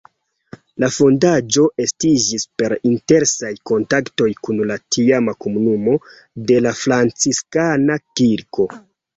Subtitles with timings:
[0.83, 5.97] La fondaĵo estiĝis per intensaj kontaktoj kun la tiama komunumo
[6.51, 8.69] de la Franciskana kirko.